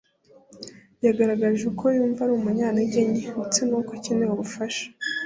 [1.05, 4.85] yagaragaje uko yumva ari umunyantege nke ndetse n’uko akeneye ubufasha.